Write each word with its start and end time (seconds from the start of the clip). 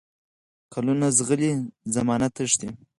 کلونه 0.73 1.07
زغلي، 1.17 1.51
زمانه 1.95 2.27
تښتي 2.35 2.69